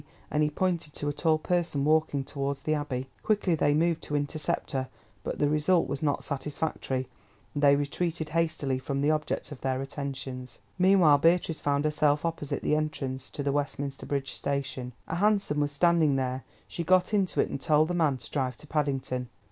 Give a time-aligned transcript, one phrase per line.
[0.31, 3.07] and he pointed to a tall person walking towards the Abbey.
[3.21, 4.89] Quickly they moved to intercept her,
[5.23, 7.07] but the result was not satisfactory,
[7.53, 10.57] and they retreated hastily from the object of their attentions.
[10.79, 14.91] Meanwhile Beatrice found herself opposite the entrance to the Westminster Bridge Station.
[15.07, 18.57] A hansom was standing there; she got into it and told the man to drive
[18.57, 19.29] to Paddington.